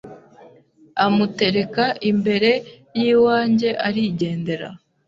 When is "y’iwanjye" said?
2.99-3.69